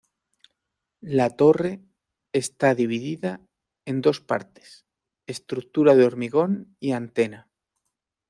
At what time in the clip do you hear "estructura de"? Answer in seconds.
5.27-6.05